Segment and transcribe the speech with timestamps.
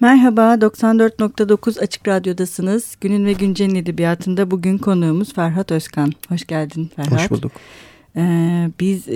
[0.00, 2.96] Merhaba, 94.9 Açık Radyo'dasınız.
[3.00, 6.12] Günün ve Güncel'in edebiyatında bugün konuğumuz Ferhat Özkan.
[6.28, 7.12] Hoş geldin Ferhat.
[7.12, 7.52] Hoş bulduk.
[8.16, 9.12] Ee, biz e,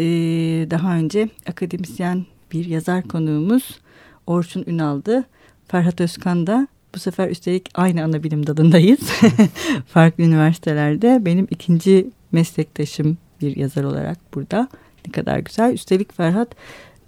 [0.71, 3.81] daha önce akademisyen bir yazar konuğumuz
[4.27, 5.25] Orçun Ünal'dı.
[5.69, 9.01] Ferhat Özkan da bu sefer üstelik aynı ana bilim dalındayız.
[9.87, 11.19] Farklı üniversitelerde.
[11.25, 14.69] Benim ikinci meslektaşım bir yazar olarak burada.
[15.07, 15.73] Ne kadar güzel.
[15.73, 16.49] Üstelik Ferhat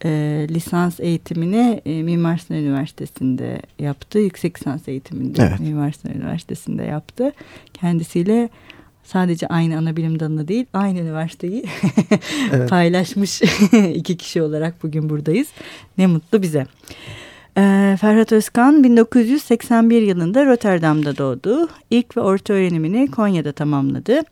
[0.05, 4.19] e, lisans eğitimini e, Mimar Sinan Üniversitesi'nde yaptı.
[4.19, 5.61] Yüksek lisans eğitiminde evet.
[5.61, 7.33] Mimar Sinan Üniversitesi'nde yaptı.
[7.75, 8.48] Kendisiyle
[9.05, 11.65] sadece aynı ana bilim dalını değil aynı üniversiteyi
[12.53, 12.70] evet.
[12.70, 13.43] paylaşmış
[13.95, 15.48] iki kişi olarak bugün buradayız.
[15.98, 16.67] Ne mutlu bize.
[17.59, 21.69] Ee, Ferhat Özkan 1981 yılında Rotterdam'da doğdu.
[21.91, 24.23] İlk ve orta öğrenimini Konya'da tamamladı.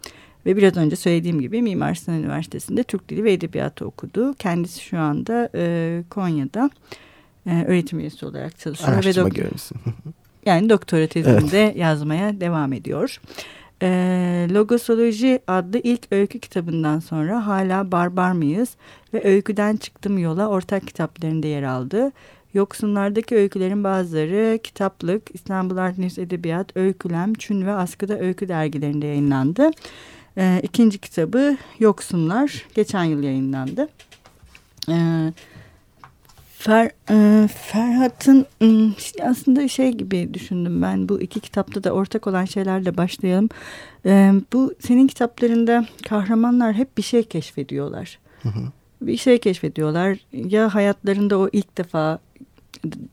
[0.47, 4.35] Ve biraz önce söylediğim gibi Mimar Sinan Üniversitesi'nde Türk Dili ve Edebiyatı okudu.
[4.35, 6.71] Kendisi şu anda e, Konya'da
[7.47, 8.93] e, öğretim üyesi olarak çalışıyor.
[8.93, 9.75] Araştırma ve görevlisi.
[10.47, 11.77] yani doktora tezinde evet.
[11.77, 13.21] yazmaya devam ediyor.
[13.83, 13.89] E,
[14.51, 18.77] Logosoloji adlı ilk öykü kitabından sonra hala barbar mıyız
[19.15, 22.13] ve öyküden çıktım yola ortak kitaplarında yer aldı.
[22.55, 29.71] Yoksunlardaki öykülerin bazıları kitaplık, İstanbul Art News Edebiyat, Öykülem, Çün ve Askıda Öykü dergilerinde yayınlandı.
[30.39, 33.89] E, ikinci kitabı Yoksunlar geçen yıl yayınlandı.
[34.89, 34.97] E,
[36.59, 38.47] Fer, e, Ferhat'ın
[39.23, 43.49] aslında şey gibi düşündüm ben bu iki kitapta da ortak olan şeylerle başlayalım.
[44.07, 48.19] E, bu senin kitaplarında kahramanlar hep bir şey keşfediyorlar.
[48.43, 48.61] Hı hı.
[49.03, 52.19] Bir şey keşfediyorlar ya hayatlarında o ilk defa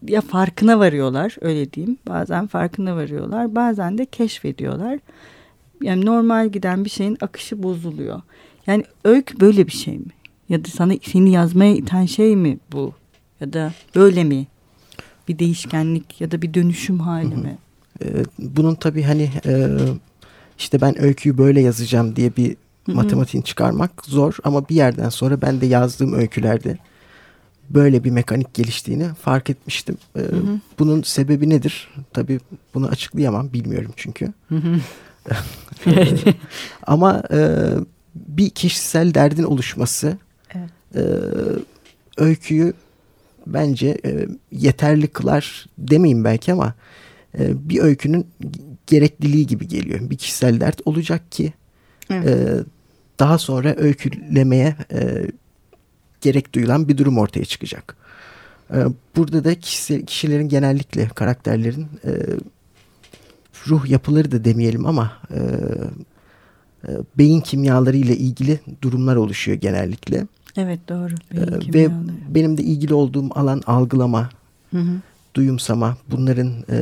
[0.08, 1.98] ya farkına varıyorlar öyle diyeyim.
[2.08, 5.00] Bazen farkına varıyorlar bazen de keşfediyorlar
[5.82, 8.22] yani normal giden bir şeyin akışı bozuluyor.
[8.68, 10.12] Yani öykü böyle bir şey mi?
[10.50, 12.94] Ya da sana seni yazmaya iten şey mi bu?
[13.40, 14.48] Ya da böyle mi?
[15.28, 17.58] Bir değişkenlik ya da bir dönüşüm hali mi?
[18.40, 19.68] Bunun tabii hani e,
[20.58, 22.56] işte ben öyküyü böyle yazacağım diye bir
[22.88, 26.78] matematiğini çıkarmak zor ama bir yerden sonra ben de yazdığım öykülerde
[27.70, 29.98] böyle bir mekanik geliştiğini fark etmiştim.
[30.80, 31.90] Bunun sebebi nedir?
[32.14, 32.40] Tabii
[32.74, 34.34] bunu açıklayamam bilmiyorum çünkü.
[36.88, 37.70] Ama e,
[38.16, 40.18] bir kişisel derdin oluşması
[40.56, 40.70] evet.
[40.96, 41.04] e,
[42.18, 42.74] öyküyü
[43.48, 46.74] bence e, yeterli kılar demeyeyim belki ama
[47.40, 48.28] e, bir öykünün
[48.88, 50.10] gerekliliği gibi geliyor.
[50.10, 51.54] Bir kişisel dert olacak ki
[52.10, 52.28] evet.
[52.28, 52.64] e,
[53.20, 55.28] daha sonra öykülemeye e,
[56.22, 57.96] gerek duyulan bir durum ortaya çıkacak.
[58.74, 58.78] E,
[59.16, 62.12] burada da kişi, kişilerin genellikle karakterlerin e,
[63.68, 65.40] ruh yapıları da demeyelim ama e,
[66.88, 70.28] e, beyin kimyaları ile ilgili durumlar oluşuyor genellikle.
[70.58, 71.14] Evet doğru.
[71.34, 71.92] Beyin e, ve
[72.30, 74.30] benim de ilgili olduğum alan algılama,
[74.72, 74.92] hı hı.
[75.34, 76.78] duyumsama, bunların e,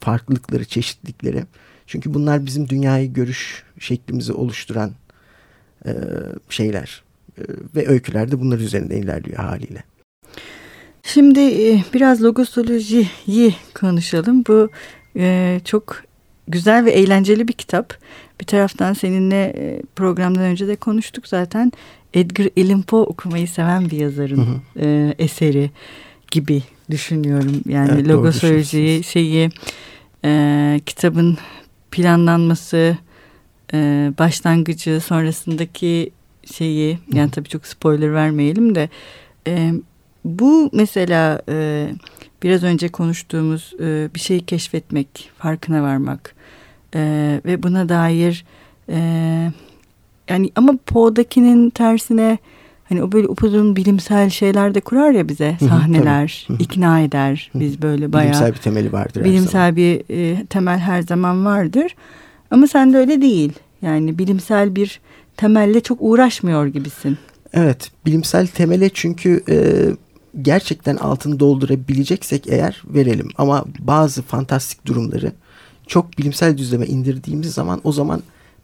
[0.00, 1.44] farklılıkları, çeşitlilikleri.
[1.86, 4.90] Çünkü bunlar bizim dünyayı görüş şeklimizi oluşturan
[5.86, 5.92] e,
[6.48, 7.02] şeyler.
[7.38, 7.42] E,
[7.76, 9.84] ve öyküler de bunlar üzerinde ilerliyor haliyle.
[11.02, 14.44] Şimdi e, biraz logosolojiyi konuşalım.
[14.48, 14.70] Bu
[15.16, 16.02] e, çok
[16.48, 17.94] güzel ve eğlenceli bir kitap.
[18.40, 21.72] Bir taraftan seninle e, programdan önce de konuştuk zaten.
[22.14, 24.84] Edgar Allan Poe okumayı seven bir yazarın hı hı.
[24.86, 25.70] E, eseri
[26.30, 27.60] gibi düşünüyorum.
[27.68, 29.50] Yani evet, logosolojiyi şeyi
[30.24, 31.38] e, kitabın
[31.90, 32.96] planlanması
[33.74, 33.78] e,
[34.18, 36.10] başlangıcı sonrasındaki
[36.52, 38.88] şeyi yani tabii çok spoiler vermeyelim de
[39.46, 39.72] e,
[40.24, 41.88] bu mesela e,
[42.42, 46.34] biraz önce konuştuğumuz e, bir şeyi keşfetmek, farkına varmak
[46.94, 47.00] e,
[47.44, 48.44] ve buna dair
[48.88, 48.98] e,
[50.28, 52.38] yani ama Poe'dakinin tersine
[52.84, 58.12] hani o böyle upuzun bilimsel şeyler de kurar ya bize sahneler ikna eder biz böyle
[58.12, 61.96] bayağı bilimsel bir temeli vardır bilimsel bir e, temel her zaman vardır.
[62.50, 63.52] Ama sen de öyle değil.
[63.82, 65.00] Yani bilimsel bir
[65.36, 67.18] temelle çok uğraşmıyor gibisin.
[67.52, 69.56] Evet bilimsel temele çünkü e,
[70.42, 73.28] gerçekten altını doldurabileceksek eğer verelim.
[73.38, 75.32] Ama bazı fantastik durumları
[75.86, 78.22] çok bilimsel düzleme indirdiğimiz zaman o zaman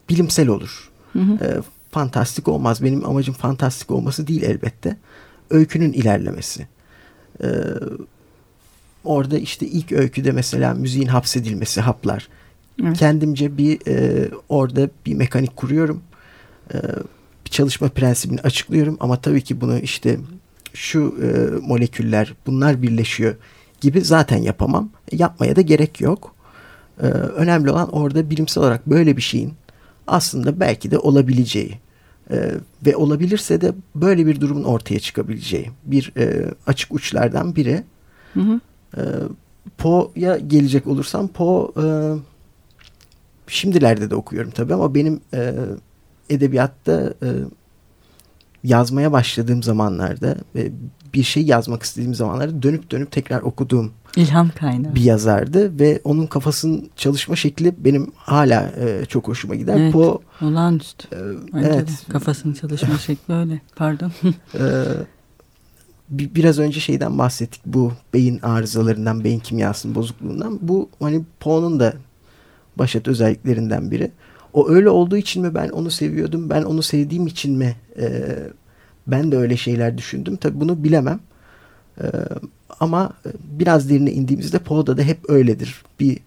[0.08, 0.90] bilimsel olur.
[1.12, 1.44] Hı hı.
[1.44, 1.60] E,
[1.90, 2.82] fantastik olmaz.
[2.82, 4.96] Benim amacım fantastik olması değil elbette.
[5.50, 6.66] Öykünün ilerlemesi.
[7.42, 7.48] E,
[9.04, 12.28] orada işte ilk öyküde mesela müziğin hapsedilmesi, haplar.
[12.82, 12.98] Evet.
[12.98, 16.02] Kendimce bir e, orada bir mekanik kuruyorum.
[16.74, 16.76] E,
[17.44, 20.18] bir çalışma prensibini açıklıyorum ama tabii ki bunu işte
[20.74, 21.26] şu e,
[21.66, 23.34] moleküller bunlar birleşiyor
[23.80, 24.90] gibi zaten yapamam.
[25.12, 26.34] Yapmaya da gerek yok.
[27.02, 29.52] E, önemli olan orada bilimsel olarak böyle bir şeyin
[30.06, 31.78] aslında belki de olabileceği
[32.30, 32.50] e,
[32.86, 37.84] ve olabilirse de böyle bir durumun ortaya çıkabileceği bir e, açık uçlardan biri.
[38.34, 38.60] Hı hı.
[38.96, 39.02] E,
[39.78, 41.86] Poe'ya gelecek olursam Poe e,
[43.46, 45.54] şimdilerde de okuyorum tabii ama benim e,
[46.30, 47.28] edebiyatta e,
[48.64, 50.72] yazmaya başladığım zamanlarda ve
[51.14, 56.26] bir şey yazmak istediğim zamanlarda dönüp dönüp tekrar okuduğum ilham kaynağı bir yazardı ve onun
[56.26, 59.76] kafasının çalışma şekli benim hala e, çok hoşuma gider.
[59.80, 61.08] Evet, Poe olağanüstü.
[61.12, 61.18] e,
[61.58, 61.88] evet.
[62.12, 63.60] Kafasının çalışma şekli öyle.
[63.76, 64.12] Pardon.
[64.54, 64.60] e,
[66.10, 70.58] biraz önce şeyden bahsettik bu beyin arızalarından, beyin kimyasının bozukluğundan.
[70.62, 71.94] Bu hani Poe'nun da
[72.76, 74.10] başat özelliklerinden biri.
[74.58, 78.36] O öyle olduğu için mi ben onu seviyordum, ben onu sevdiğim için mi e,
[79.06, 80.36] ben de öyle şeyler düşündüm.
[80.36, 81.20] Tabii bunu bilemem.
[82.00, 82.06] E,
[82.80, 83.12] ama
[83.58, 85.82] biraz derine indiğimizde Poe'da da hep öyledir.
[86.00, 86.18] Bir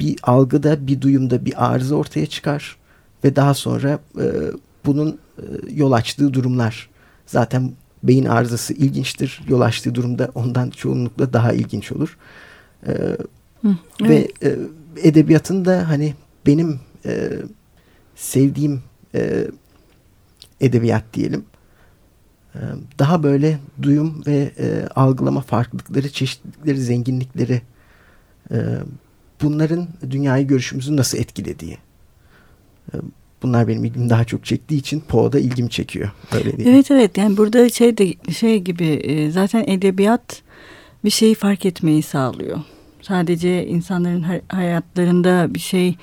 [0.00, 2.76] bir algıda, bir duyumda bir arıza ortaya çıkar
[3.24, 4.26] ve daha sonra e,
[4.86, 6.88] bunun e, yol açtığı durumlar
[7.26, 7.72] zaten
[8.02, 9.40] beyin arızası ilginçtir.
[9.48, 12.16] Yol açtığı durumda ondan çoğunlukla daha ilginç olur.
[12.86, 12.92] E,
[13.62, 14.10] Hı, evet.
[14.42, 14.56] Ve e,
[15.08, 16.14] edebiyatın da hani
[16.46, 17.30] benim e,
[18.14, 18.82] sevdiğim
[19.14, 19.46] e,
[20.60, 21.44] edebiyat diyelim.
[22.54, 22.60] E,
[22.98, 27.62] daha böyle duyum ve e, algılama farklılıkları, çeşitlilikleri, zenginlikleri
[28.50, 28.56] e,
[29.42, 31.78] bunların dünyayı görüşümüzü nasıl etkilediği.
[32.94, 32.94] E,
[33.42, 36.10] bunlar benim ilgimi daha çok çektiği için Poe'da ilgimi çekiyor.
[36.32, 36.68] Öyle değil.
[36.68, 40.42] Evet evet yani burada şey de şey gibi e, zaten edebiyat
[41.04, 42.58] bir şeyi fark etmeyi sağlıyor.
[43.02, 45.96] Sadece insanların hayatlarında bir şey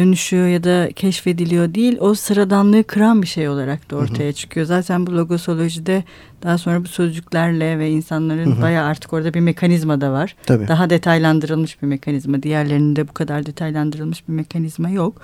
[0.00, 1.96] dönüşüyor ya da keşfediliyor değil.
[2.00, 4.32] O sıradanlığı kıran bir şey olarak da ortaya hı hı.
[4.32, 4.66] çıkıyor.
[4.66, 6.04] Zaten bu logosolojide
[6.42, 8.62] daha sonra bu sözcüklerle ve insanların hı hı.
[8.62, 10.36] bayağı artık orada bir mekanizma da var.
[10.46, 10.68] Tabii.
[10.68, 12.42] Daha detaylandırılmış bir mekanizma.
[12.42, 15.20] Diğerlerinde bu kadar detaylandırılmış bir mekanizma yok.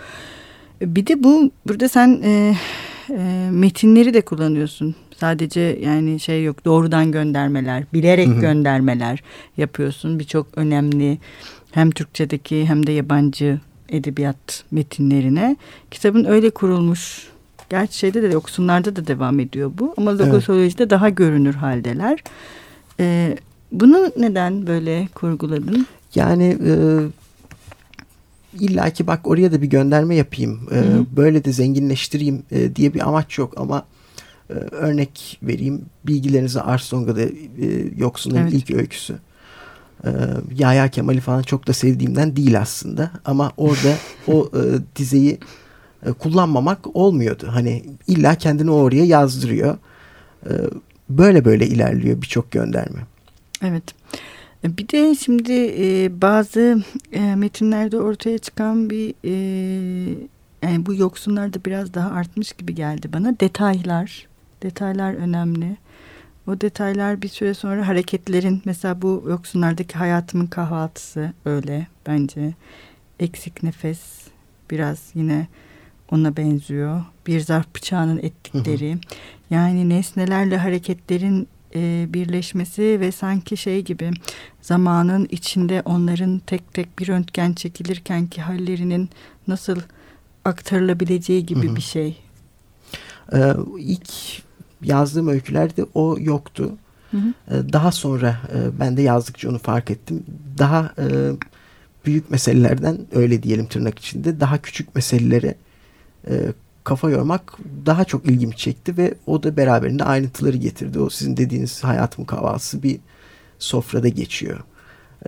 [0.80, 2.56] Bir de bu burada sen e,
[3.10, 4.94] e, metinleri de kullanıyorsun.
[5.16, 8.40] Sadece yani şey yok doğrudan göndermeler, bilerek hı hı.
[8.40, 9.22] göndermeler
[9.56, 10.18] yapıyorsun.
[10.18, 11.18] Birçok önemli
[11.72, 15.56] hem Türkçedeki hem de yabancı edebiyat metinlerine.
[15.90, 17.28] Kitabın öyle kurulmuş.
[17.70, 19.94] Gerçi şeyde de yoksunlarda da devam ediyor bu.
[19.96, 20.90] Ama logosolojide evet.
[20.90, 22.18] daha görünür haldeler.
[23.00, 23.36] Ee,
[23.72, 25.86] bunu neden böyle kurguladın?
[26.14, 26.72] Yani e,
[28.60, 30.60] illa ki bak oraya da bir gönderme yapayım.
[30.72, 30.82] E,
[31.16, 33.84] böyle de zenginleştireyim e, diye bir amaç yok ama
[34.50, 35.82] e, örnek vereyim.
[36.06, 37.30] Bilgilerinize Arsonga'da e,
[37.96, 38.54] Yoksunların evet.
[38.54, 39.18] ilk öyküsü
[40.04, 40.10] e,
[40.58, 43.10] Yahya Kemal'i falan çok da sevdiğimden değil aslında.
[43.24, 43.94] Ama orada
[44.28, 44.60] o e,
[44.96, 45.38] dizeyi
[46.06, 47.48] e, kullanmamak olmuyordu.
[47.50, 49.78] Hani illa kendini oraya yazdırıyor.
[50.46, 50.52] E,
[51.08, 53.00] böyle böyle ilerliyor birçok gönderme.
[53.62, 53.84] Evet.
[54.64, 56.82] E, bir de şimdi e, bazı
[57.12, 59.34] e, metinlerde ortaya çıkan bir e,
[60.62, 63.40] yani bu yoksunlar da biraz daha artmış gibi geldi bana.
[63.40, 64.26] Detaylar,
[64.62, 65.76] detaylar önemli.
[66.46, 72.54] O detaylar bir süre sonra hareketlerin mesela bu yoksunlardaki hayatımın kahvaltısı öyle bence.
[73.20, 74.00] Eksik nefes
[74.70, 75.48] biraz yine
[76.10, 77.04] ona benziyor.
[77.26, 78.92] Bir zarf bıçağının ettikleri.
[78.92, 79.00] Hı hı.
[79.50, 84.10] Yani nesnelerle hareketlerin e, birleşmesi ve sanki şey gibi
[84.62, 89.10] zamanın içinde onların tek tek bir röntgen çekilirken ki hallerinin
[89.48, 89.80] nasıl
[90.44, 91.76] aktarılabileceği gibi hı hı.
[91.76, 92.18] bir şey.
[93.32, 94.42] Ee, ilk
[94.82, 96.72] yazdığım öykülerde o yoktu.
[97.10, 97.34] Hı hı.
[97.50, 100.24] Ee, daha sonra e, ben de yazdıkça onu fark ettim.
[100.58, 101.04] Daha e,
[102.06, 105.54] büyük meselelerden öyle diyelim tırnak içinde daha küçük meselelere
[106.28, 106.52] e,
[106.84, 110.98] kafa yormak daha çok ilgimi çekti ve o da beraberinde ayrıntıları getirdi.
[110.98, 113.00] O sizin dediğiniz hayatım kahvaltısı bir
[113.58, 114.60] sofrada geçiyor.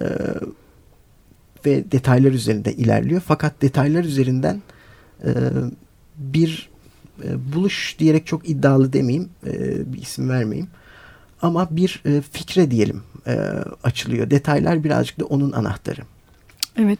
[0.00, 0.04] Ee,
[1.66, 3.22] ve detaylar üzerinde ilerliyor.
[3.26, 4.62] Fakat detaylar üzerinden
[5.24, 5.30] e,
[6.16, 6.70] bir
[7.24, 9.52] e, buluş diyerek çok iddialı demeyeyim, e,
[9.92, 10.68] bir isim vermeyeyim.
[11.42, 13.38] Ama bir e, fikre diyelim e,
[13.84, 14.30] açılıyor.
[14.30, 16.00] Detaylar birazcık da onun anahtarı.
[16.76, 16.98] Evet.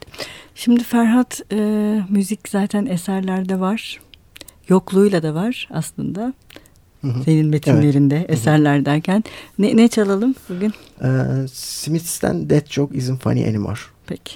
[0.55, 1.57] Şimdi Ferhat e,
[2.09, 4.01] müzik zaten eserlerde var.
[4.69, 6.33] Yokluğuyla da var aslında.
[7.01, 7.23] Hı hı.
[7.25, 8.31] Senin metinlerinde evet.
[8.31, 9.25] eserler derken.
[9.59, 10.73] Ne, ne çalalım bugün?
[11.03, 11.09] Ee,
[11.53, 13.81] Smiths'ten That Joke Isn't Funny Anymore.
[14.07, 14.33] Peki.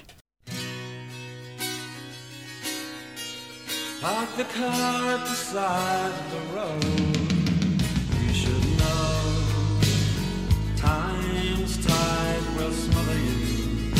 [4.02, 6.84] Park the car at the side of the road.
[8.20, 9.78] You should know
[10.76, 13.94] time's tide will smother you.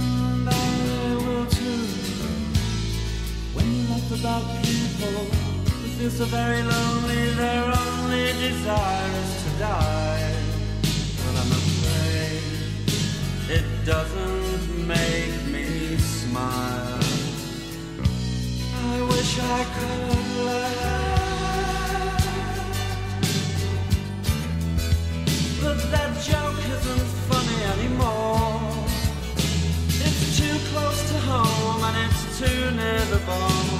[0.00, 1.84] And I will too.
[3.52, 5.28] When you laugh about people
[5.68, 10.32] who feel so very lonely, their only desire is to die.
[11.20, 12.42] But I'm afraid
[13.50, 16.77] it doesn't make me smile.
[25.62, 28.60] But that joke isn't funny anymore.
[30.06, 33.78] It's too close to home and it's too near the bone.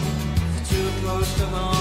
[0.61, 1.78] It's too close to home.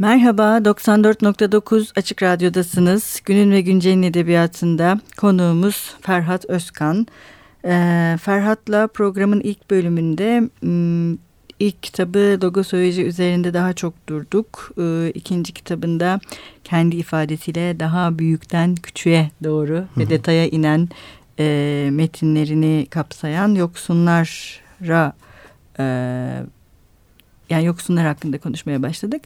[0.00, 3.20] Merhaba, 94.9 Açık Radyo'dasınız.
[3.24, 7.06] Günün ve Güncel'in edebiyatında konuğumuz Ferhat Özkan.
[7.64, 10.50] Ee, Ferhat'la programın ilk bölümünde
[11.60, 14.70] ilk kitabı logosoloji üzerinde daha çok durduk.
[14.78, 16.20] Ee, ikinci kitabında
[16.64, 20.88] kendi ifadesiyle daha büyükten küçüğe doğru ve detaya inen
[21.38, 25.12] e, metinlerini kapsayan yoksunlara
[25.78, 25.84] e,
[27.50, 29.22] yani yoksunlar hakkında konuşmaya başladık.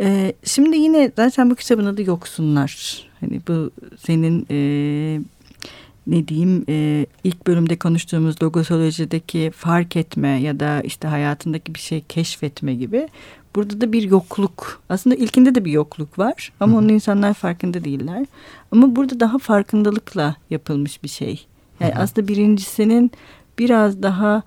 [0.00, 3.02] Ee, şimdi yine zaten bu kitabın adı Yoksunlar.
[3.20, 5.20] Hani bu senin e,
[6.06, 12.00] ne diyeyim e, ilk bölümde konuştuğumuz logosolojideki fark etme ya da işte hayatındaki bir şey
[12.00, 13.08] keşfetme gibi.
[13.56, 14.82] Burada da bir yokluk.
[14.88, 18.26] Aslında ilkinde de bir yokluk var ama onun insanlar farkında değiller.
[18.72, 21.46] Ama burada daha farkındalıkla yapılmış bir şey.
[21.80, 23.10] Yani aslında birincisinin
[23.58, 24.42] biraz daha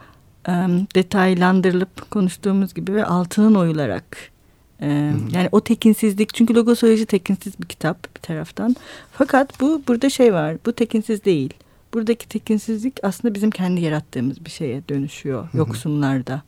[0.48, 0.52] e,
[0.96, 4.33] detaylandırılıp konuştuğumuz gibi ve altının oyularak
[4.82, 4.88] ee,
[5.34, 8.76] yani o tekinsizlik çünkü logosoloji tekinsiz bir kitap bir taraftan.
[9.12, 11.54] Fakat bu burada şey var bu tekinsiz değil.
[11.94, 16.42] Buradaki tekinsizlik aslında bizim kendi yarattığımız bir şeye dönüşüyor yoksunlarda.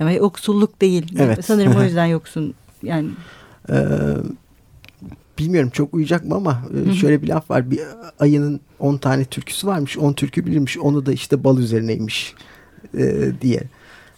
[0.00, 1.12] Ama yoksulluk değil.
[1.18, 1.44] Evet.
[1.44, 3.08] Sanırım o yüzden yoksun yani.
[3.70, 3.74] Ee,
[5.38, 7.70] bilmiyorum çok uyacak mı ama e, şöyle bir laf var.
[7.70, 7.80] Bir
[8.18, 9.98] ayının 10 tane türküsü varmış.
[9.98, 10.78] 10 türkü bilirmiş.
[10.78, 12.34] Onu da işte bal üzerineymiş
[12.98, 13.62] e, diye.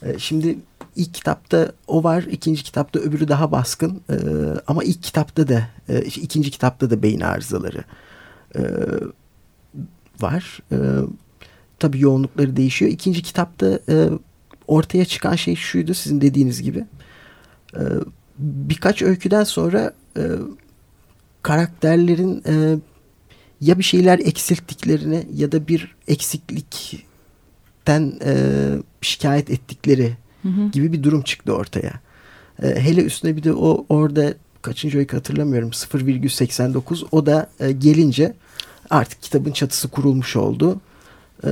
[0.02, 0.58] E, şimdi
[0.96, 2.22] ilk kitapta o var.
[2.22, 4.00] ikinci kitapta öbürü daha baskın.
[4.10, 4.16] E,
[4.66, 7.84] ama ilk kitapta da e, ikinci kitapta da beyin arızaları
[8.56, 8.62] e,
[10.20, 10.58] var.
[10.72, 10.76] E,
[11.78, 12.90] tabii yoğunlukları değişiyor.
[12.90, 14.08] İkinci kitapta e,
[14.66, 16.86] ortaya çıkan şey şuydu sizin dediğiniz gibi.
[17.76, 17.80] E,
[18.38, 20.22] birkaç öyküden sonra e,
[21.42, 22.78] karakterlerin e,
[23.60, 28.34] ya bir şeyler eksilttiklerini ya da bir eksiklikten e,
[29.00, 31.92] şikayet ettikleri Hı gibi bir durum çıktı ortaya.
[32.62, 38.34] E, hele üstüne bir de o orada kaçıncı öykü hatırlamıyorum 0,89 o da e, gelince
[38.90, 40.80] artık kitabın çatısı kurulmuş oldu.
[41.44, 41.50] E,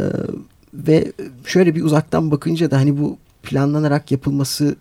[0.74, 1.12] ve
[1.44, 4.76] şöyle bir uzaktan bakınca da hani bu planlanarak yapılması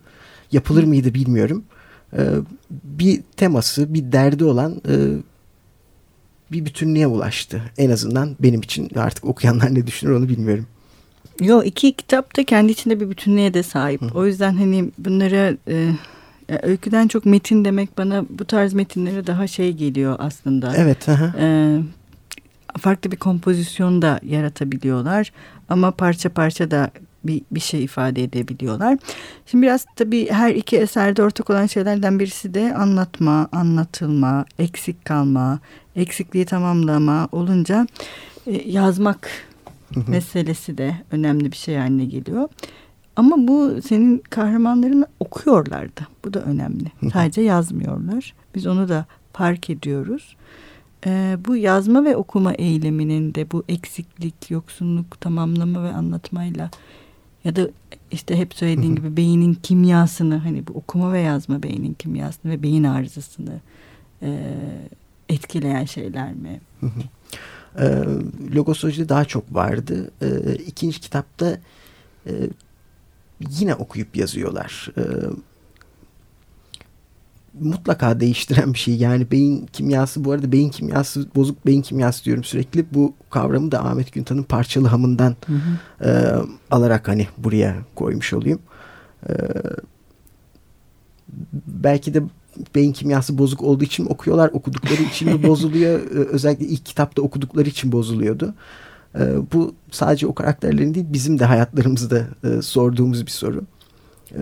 [0.52, 1.64] yapılır mıydı bilmiyorum.
[2.12, 2.22] E,
[2.70, 4.94] bir teması, bir derdi olan e,
[6.52, 7.62] bir bütünlüğe ulaştı.
[7.78, 10.66] En azından benim için artık okuyanlar ne düşünür onu bilmiyorum.
[11.40, 14.02] Yo iki kitap da kendi içinde bir bütünlüğe de sahip.
[14.02, 14.06] Hı.
[14.14, 15.94] O yüzden hani bunlara e,
[16.62, 20.74] öyküden çok metin demek bana bu tarz metinlere daha şey geliyor aslında.
[20.76, 21.08] Evet.
[21.08, 21.34] Aha.
[21.38, 21.78] E,
[22.78, 25.32] farklı bir kompozisyon da yaratabiliyorlar
[25.68, 26.90] ama parça parça da
[27.24, 28.98] bir, bir şey ifade edebiliyorlar.
[29.46, 35.58] Şimdi biraz tabii her iki eserde ortak olan şeylerden birisi de anlatma, anlatılma, eksik kalma,
[35.96, 37.86] eksikliği tamamlama olunca
[38.46, 39.30] e, yazmak
[40.06, 42.48] meselesi de önemli bir şey haline geliyor.
[43.16, 46.00] Ama bu senin kahramanların okuyorlardı.
[46.24, 46.92] Bu da önemli.
[47.12, 48.34] Sadece yazmıyorlar.
[48.54, 50.36] Biz onu da fark ediyoruz.
[51.06, 56.70] Ee, bu yazma ve okuma eyleminin de bu eksiklik, yoksunluk, tamamlama ve anlatmayla
[57.44, 57.68] ya da
[58.10, 62.84] işte hep söylediğin gibi beynin kimyasını hani bu okuma ve yazma beynin kimyasını ve beyin
[62.84, 63.60] arızasını
[64.22, 64.56] e,
[65.28, 66.60] etkileyen şeyler mi?
[67.78, 68.04] E,
[68.54, 70.10] logosoloji daha çok vardı.
[70.22, 71.58] E, ikinci kitapta
[72.26, 72.32] e,
[73.50, 74.92] yine okuyup yazıyorlar.
[74.96, 75.02] E,
[77.60, 78.96] mutlaka değiştiren bir şey.
[78.96, 82.94] Yani beyin kimyası bu arada beyin kimyası bozuk beyin kimyası diyorum sürekli.
[82.94, 86.08] Bu kavramı da Ahmet Güntan'ın parçalı hamından hı hı.
[86.08, 86.10] E,
[86.70, 88.58] alarak hani buraya koymuş olayım.
[89.28, 89.32] E,
[91.66, 92.22] belki de
[92.74, 96.00] beyin kimyası bozuk olduğu için mi okuyorlar, okudukları için mi bozuluyor?
[96.10, 98.54] E, özellikle ilk kitapta okudukları için bozuluyordu.
[99.14, 99.20] E,
[99.52, 103.62] bu sadece o karakterlerin değil bizim de hayatlarımızda e, sorduğumuz bir soru.
[104.32, 104.40] E,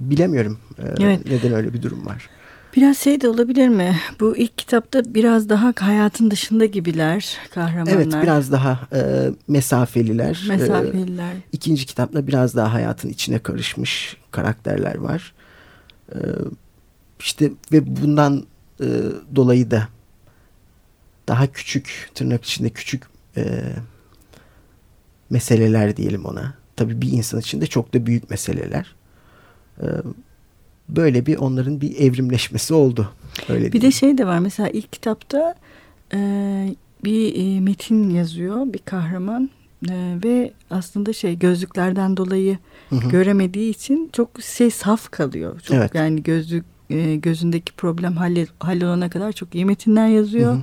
[0.00, 1.26] bilemiyorum e, evet.
[1.26, 2.28] neden öyle bir durum var.
[2.76, 3.96] Biraz şey de olabilir mi?
[4.20, 7.92] Bu ilk kitapta biraz daha hayatın dışında gibiler kahramanlar.
[7.92, 10.44] Evet biraz daha e, mesafeliler.
[10.48, 11.32] Mesafeliler.
[11.32, 15.32] E, ikinci kitapta biraz daha hayatın içine karışmış karakterler var.
[16.14, 16.18] E,
[17.20, 18.46] işte ve bundan
[18.80, 18.86] e,
[19.36, 19.88] dolayı da
[21.28, 23.02] daha küçük tırnak içinde küçük
[23.36, 23.62] e,
[25.30, 26.54] meseleler diyelim ona.
[26.76, 28.94] Tabii bir insan için de çok da büyük meseleler.
[29.82, 29.86] E,
[30.88, 33.12] böyle bir onların bir evrimleşmesi oldu.
[33.48, 33.86] Öyle bir diyeyim.
[33.86, 35.54] de şey de var mesela ilk kitapta
[36.14, 36.18] e,
[37.04, 39.50] bir e, metin yazıyor bir kahraman
[39.88, 42.58] e, ve aslında şey gözlüklerden dolayı
[42.90, 43.08] hı hı.
[43.08, 45.60] göremediği için çok şey saf kalıyor.
[45.60, 45.94] Çok evet.
[45.94, 50.52] yani gözlük e, gözündeki problem halle, hallolana kadar çok iyi metinler yazıyor.
[50.52, 50.62] Hı hı.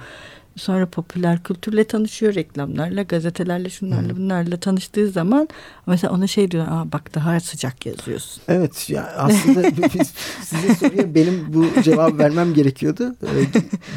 [0.55, 4.17] Sonra popüler kültürle tanışıyor, reklamlarla, gazetelerle, şunlarla, hmm.
[4.17, 5.47] bunlarla tanıştığı zaman
[5.87, 8.43] mesela ona şey diyor, Aa, bak daha sıcak yazıyorsun.
[8.47, 9.63] Evet, ya aslında
[9.99, 13.15] biz, size soruya benim bu cevap vermem gerekiyordu.
[13.23, 13.27] Ee,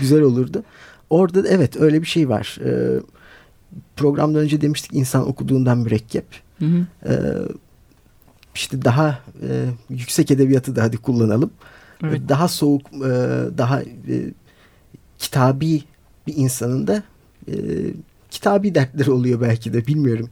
[0.01, 0.65] güzel olurdu.
[1.11, 2.59] Orada evet öyle bir şey var.
[2.65, 3.01] Ee,
[3.97, 6.25] programdan önce demiştik insan okuduğundan mürekkep.
[6.59, 6.87] Hı hı.
[7.07, 7.13] Ee,
[8.55, 11.51] işte daha e, yüksek edebiyatı da hadi kullanalım.
[12.05, 12.21] Evet.
[12.29, 13.09] Daha soğuk, e,
[13.59, 13.87] daha e,
[15.19, 15.83] kitabi
[16.27, 17.03] bir insanın da
[17.49, 17.55] e,
[18.31, 20.31] kitabi dertleri oluyor belki de bilmiyorum.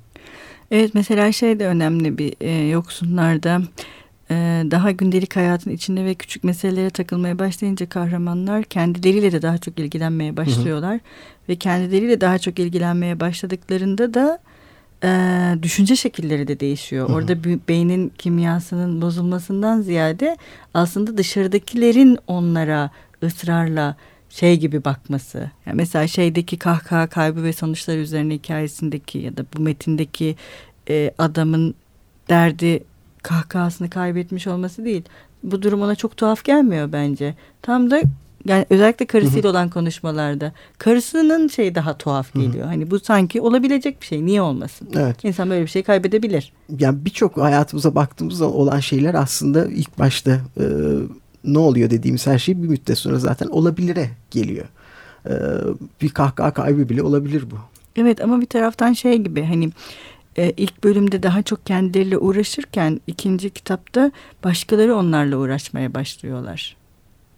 [0.71, 3.63] Evet mesela şey de önemli bir e, yoksunlarda e,
[4.71, 10.37] daha gündelik hayatın içinde ve küçük meselelere takılmaya başlayınca kahramanlar kendileriyle de daha çok ilgilenmeye
[10.37, 10.93] başlıyorlar.
[10.93, 11.49] Hı hı.
[11.49, 14.39] Ve kendileriyle daha çok ilgilenmeye başladıklarında da
[15.05, 15.09] e,
[15.63, 17.09] düşünce şekilleri de değişiyor.
[17.09, 17.17] Hı hı.
[17.17, 20.37] Orada beynin kimyasının bozulmasından ziyade
[20.75, 22.91] aslında dışarıdakilerin onlara
[23.23, 23.97] ısrarla
[24.31, 25.51] şey gibi bakması.
[25.67, 30.37] Yani mesela şeydeki kahkaha kaybı ve sonuçlar üzerine hikayesindeki ya da bu metindeki
[30.89, 31.75] e, adamın
[32.29, 32.85] derdi
[33.29, 35.03] kahkahasını kaybetmiş olması değil.
[35.43, 37.35] Bu durum ona çok tuhaf gelmiyor bence.
[37.63, 38.03] Tam da
[38.45, 42.67] yani özellikle karısıyla olan konuşmalarda karısının şey daha tuhaf geliyor.
[42.67, 44.27] Hani bu sanki olabilecek bir şey.
[44.27, 44.89] Niye olmasın?
[44.97, 45.25] Evet.
[45.25, 46.53] İnsan böyle bir şey kaybedebilir.
[46.79, 50.65] Yani birçok hayatımıza baktığımızda olan şeyler aslında ilk başta e,
[51.45, 54.67] ne oluyor dediğimiz her şey bir müddet sonra zaten olabilire geliyor.
[55.27, 55.33] Ee,
[56.03, 57.57] bir kahkaha kaybı bile olabilir bu.
[57.97, 59.71] Evet ama bir taraftan şey gibi hani
[60.39, 64.13] e, ilk bölümde daha çok kendileriyle uğraşırken ikinci kitapta
[64.45, 66.77] başkaları onlarla uğraşmaya başlıyorlar.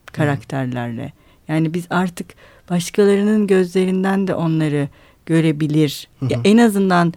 [0.06, 1.12] Karakterlerle.
[1.48, 2.26] Yani biz artık
[2.70, 4.88] başkalarının gözlerinden de onları
[5.26, 6.08] görebilir.
[6.20, 6.32] Hı hı.
[6.32, 7.12] Ya en azından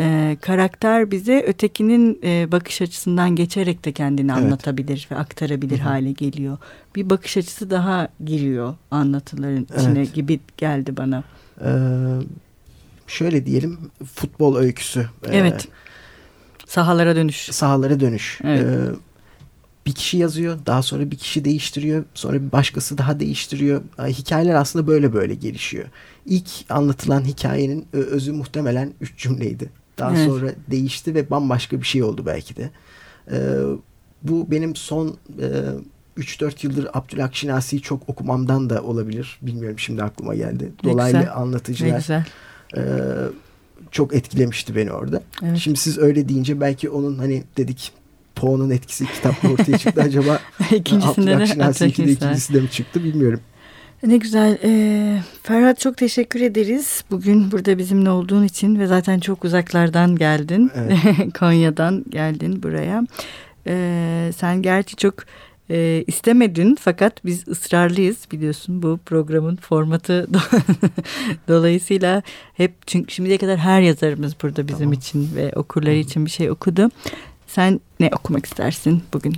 [0.00, 4.42] e, karakter bize ötekinin e, bakış açısından geçerek de kendini evet.
[4.42, 5.88] anlatabilir ve aktarabilir Hı-hı.
[5.88, 6.58] hale geliyor.
[6.96, 10.14] Bir bakış açısı daha giriyor anlatıların içine evet.
[10.14, 11.24] gibi geldi bana.
[11.60, 11.68] Ee,
[13.08, 13.78] şöyle diyelim
[14.14, 15.00] futbol öyküsü.
[15.00, 15.68] Ee, evet.
[16.66, 17.36] Sahalara dönüş.
[17.36, 18.40] Sahalara dönüş.
[18.44, 18.62] Evet.
[18.62, 18.78] Ee,
[19.86, 23.82] bir kişi yazıyor, daha sonra bir kişi değiştiriyor, sonra bir başkası daha değiştiriyor.
[23.98, 25.84] Ay, Hikayeler aslında böyle böyle gelişiyor.
[26.26, 29.70] İlk anlatılan hikayenin ö- özü muhtemelen üç cümleydi.
[29.98, 30.26] Daha Evet.
[30.26, 32.70] sonra değişti ve bambaşka bir şey oldu belki de.
[33.32, 33.38] Ee,
[34.22, 35.46] bu benim son e,
[36.20, 39.38] 3-4 yıldır Abdülhak Şinasi'yi çok okumamdan da olabilir.
[39.42, 40.72] Bilmiyorum şimdi aklıma geldi.
[40.84, 41.18] Ne Dolaylı.
[41.20, 42.26] Ne anlatıcılar güzel.
[42.76, 42.82] E,
[43.90, 45.22] çok etkilemişti beni orada.
[45.42, 45.56] Evet.
[45.58, 47.92] Şimdi siz öyle deyince belki onun hani dedik
[48.36, 50.02] Poe'nun etkisi kitapta ortaya çıktı.
[50.02, 50.40] Acaba
[50.74, 52.12] İkincisinde de Şinasi Abdülhak 2'de Şinasi.
[52.12, 53.40] ikincisi de mi çıktı bilmiyorum.
[54.02, 54.58] Ne güzel.
[54.64, 57.04] Ee, Ferhat çok teşekkür ederiz.
[57.10, 60.70] Bugün burada bizimle olduğun için ve zaten çok uzaklardan geldin.
[60.74, 60.98] Evet.
[61.38, 63.06] Konya'dan geldin buraya.
[63.66, 65.14] Ee, sen gerçi çok
[65.70, 70.60] e, istemedin fakat biz ısrarlıyız biliyorsun bu programın formatı do-
[71.48, 72.22] dolayısıyla
[72.54, 74.92] hep çünkü şimdiye kadar her yazarımız burada bizim Tamam.
[74.92, 76.90] için ve okurları için bir şey okudu.
[77.46, 79.34] Sen ne okumak istersin bugün?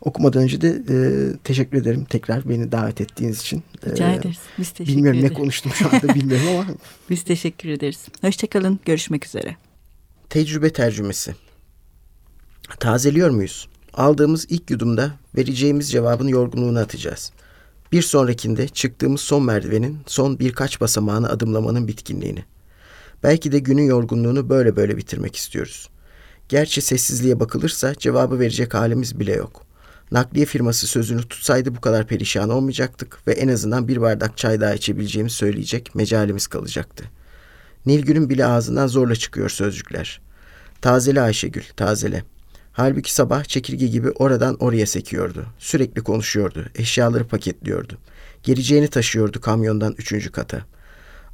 [0.00, 0.96] Okumadan önce de e,
[1.44, 3.62] teşekkür ederim tekrar beni davet ettiğiniz için.
[3.86, 4.38] Rica E, ederiz.
[4.58, 5.38] Biz teşekkür Bilmiyorum ne ederiz.
[5.38, 6.64] konuştum şu anda bilmiyorum ama
[7.10, 8.08] Biz teşekkür ederiz.
[8.20, 8.80] Hoşçakalın.
[8.84, 9.56] Görüşmek üzere.
[10.30, 11.34] Tecrübe tercümesi.
[12.80, 13.68] Tazeliyor muyuz?
[13.94, 17.32] Aldığımız ilk yudumda vereceğimiz cevabın yorgunluğunu atacağız.
[17.92, 22.44] Bir sonrakinde çıktığımız son merdivenin son birkaç basamağını adımlamanın bitkinliğini.
[23.22, 25.88] Belki de günün yorgunluğunu böyle böyle bitirmek istiyoruz.
[26.48, 29.62] Gerçi sessizliğe bakılırsa cevabı verecek halimiz bile yok.
[30.10, 34.74] Nakliye firması sözünü tutsaydı bu kadar perişan olmayacaktık ve en azından bir bardak çay daha
[34.74, 37.04] içebileceğimizi söyleyecek mecalimiz kalacaktı.
[37.86, 40.20] Nilgün'ün bile ağzından zorla çıkıyor sözcükler.
[40.80, 42.24] Tazele Ayşegül, tazele.
[42.72, 45.46] Halbuki sabah çekirge gibi oradan oraya sekiyordu.
[45.58, 47.98] Sürekli konuşuyordu, eşyaları paketliyordu.
[48.42, 50.62] Geleceğini taşıyordu kamyondan üçüncü kata.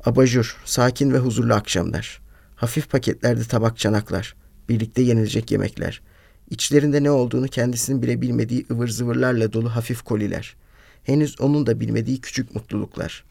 [0.04, 2.20] Abajur, sakin ve huzurlu akşamlar.
[2.56, 4.34] Hafif paketlerde tabak çanaklar.
[4.68, 6.02] Birlikte yenilecek yemekler.
[6.50, 10.56] İçlerinde ne olduğunu kendisinin bile bilmediği ıvır zıvırlarla dolu hafif koliler.
[11.04, 13.24] Henüz onun da bilmediği küçük mutluluklar.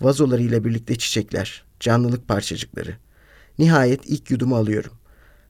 [0.00, 2.96] Vazolarıyla birlikte çiçekler, canlılık parçacıkları.
[3.58, 4.92] Nihayet ilk yudumu alıyorum.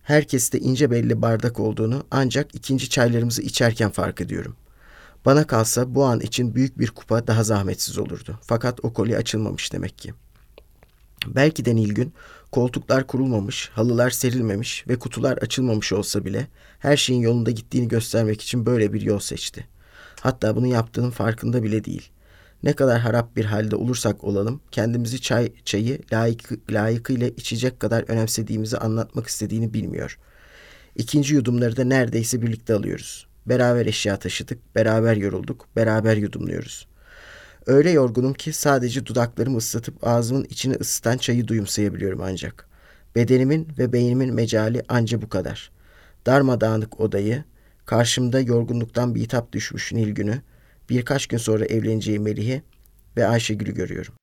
[0.03, 4.57] Herkeste ince belli bardak olduğunu ancak ikinci çaylarımızı içerken fark ediyorum.
[5.25, 8.38] Bana kalsa bu an için büyük bir kupa daha zahmetsiz olurdu.
[8.43, 10.15] Fakat o koli açılmamış demek ki.
[11.27, 12.12] Belki de Nilgün
[12.53, 16.47] koltuklar kurulmamış, halılar serilmemiş ve kutular açılmamış olsa bile
[16.79, 19.67] her şeyin yolunda gittiğini göstermek için böyle bir yol seçti.
[20.21, 22.11] Hatta bunu yaptığının farkında bile değil.
[22.62, 28.79] Ne kadar harap bir halde olursak olalım, kendimizi çay çayı layık, layıkıyla içecek kadar önemsediğimizi
[28.79, 30.18] anlatmak istediğini bilmiyor.
[30.96, 33.27] İkinci yudumları da neredeyse birlikte alıyoruz.
[33.46, 36.87] Beraber eşya taşıdık, beraber yorulduk, beraber yudumluyoruz.
[37.66, 42.68] Öyle yorgunum ki sadece dudaklarımı ıslatıp ağzımın içini ısıtan çayı duyumsayabiliyorum ancak.
[43.16, 45.70] Bedenimin ve beynimin mecali anca bu kadar.
[46.27, 47.44] Darmadağınık odayı,
[47.87, 50.42] karşımda yorgunluktan bitap düşmüş Nilgün'ü,
[50.92, 52.62] birkaç gün sonra evleneceği Melih'i
[53.16, 54.14] ve Ayşegül'ü görüyorum.